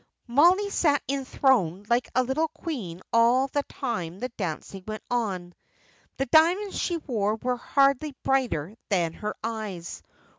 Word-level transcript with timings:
Mollie 0.25 0.71
sat 0.71 1.03
enthroned 1.07 1.87
like 1.87 2.09
a 2.15 2.23
little 2.23 2.47
queen 2.47 3.01
all 3.13 3.49
the 3.49 3.61
time 3.69 4.17
the 4.17 4.29
dancing 4.29 4.83
went 4.87 5.03
on. 5.11 5.53
The 6.17 6.25
diamonds 6.25 6.75
she 6.75 6.97
wore 6.97 7.35
were 7.35 7.57
hardly 7.57 8.15
brighter 8.23 8.75
than 8.89 9.13
her 9.13 9.35
eyes. 9.43 10.01